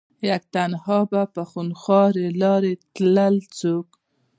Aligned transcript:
يک 0.29 0.43
تنها 0.53 0.99
به 1.09 1.21
په 1.33 1.41
خونخوارې 1.49 2.27
لارې 2.41 2.73
تلل 2.95 3.35
څوک 3.57 3.87